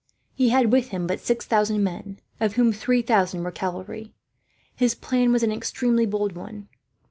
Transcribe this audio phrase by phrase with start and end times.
[0.33, 4.15] He had with him but six thousand men, of whom three thousand were cavalry.
[4.75, 6.69] His plan was an extremely bold one.